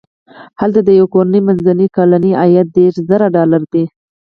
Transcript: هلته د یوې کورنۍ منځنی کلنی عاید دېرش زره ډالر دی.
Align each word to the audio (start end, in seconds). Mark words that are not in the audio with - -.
هلته 0.61 0.79
د 0.83 0.89
یوې 0.99 1.11
کورنۍ 1.13 1.41
منځنی 1.47 1.87
کلنی 1.95 2.31
عاید 2.41 2.67
دېرش 2.77 2.95
زره 3.09 3.25
ډالر 3.35 3.63
دی. 3.73 3.83